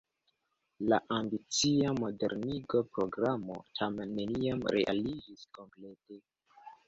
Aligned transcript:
La 0.91 0.97
ambicia 1.15 1.91
modernigo-programo 2.03 3.59
tamen 3.81 4.15
neniam 4.21 4.65
realiĝis 4.77 5.45
komplete. 5.59 6.19